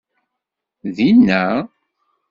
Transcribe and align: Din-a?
Din-a? 0.95 1.43